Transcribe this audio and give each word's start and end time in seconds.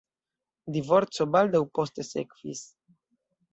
Divorco 0.77 1.27
baldaŭ 1.35 1.63
poste 1.79 2.07
sekvis. 2.09 2.65